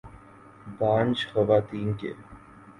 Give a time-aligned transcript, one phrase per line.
[0.79, 2.13] بانجھ خواتین کے